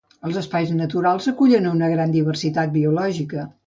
Els 0.29 0.37
espais 0.39 0.71
naturals 0.77 1.29
acullen 1.33 1.71
una 1.75 1.93
gran 1.95 2.19
diversitat 2.19 2.77
biològica. 2.81 3.53